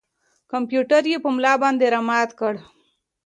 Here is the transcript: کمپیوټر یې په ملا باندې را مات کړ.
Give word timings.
کمپیوټر 0.51 1.03
یې 1.11 1.17
په 1.23 1.29
ملا 1.35 1.53
باندې 1.63 1.85
را 1.93 2.01
مات 2.07 2.29
کړ. 2.39 2.53